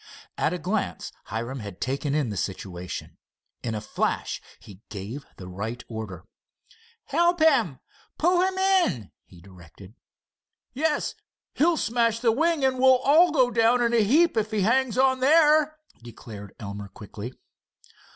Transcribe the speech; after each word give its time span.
At 0.35 0.51
a 0.51 0.57
glance 0.57 1.11
Hiram 1.25 1.59
had 1.59 1.79
taken 1.79 2.15
in 2.15 2.29
the 2.31 2.35
situation. 2.35 3.19
In 3.61 3.75
a 3.75 3.79
flash 3.81 4.41
he 4.59 4.81
gave 4.89 5.27
the 5.37 5.47
right 5.47 5.83
order. 5.87 6.25
"Help 7.05 7.39
him—pull 7.39 8.41
him 8.41 8.57
in," 8.57 9.11
he 9.25 9.41
directed. 9.41 9.93
"Yes, 10.73 11.13
he'll 11.53 11.77
smash 11.77 12.17
the 12.19 12.31
wing 12.31 12.65
and 12.65 12.79
we'll 12.79 12.97
all 12.97 13.29
go 13.31 13.51
down 13.51 13.79
in 13.83 13.93
a 13.93 14.01
heap 14.03 14.35
if 14.37 14.49
he 14.49 14.61
hangs 14.61 14.97
on 14.97 15.19
there," 15.19 15.77
declared 16.01 16.55
Elmer, 16.59 16.87
quickly. 16.87 17.35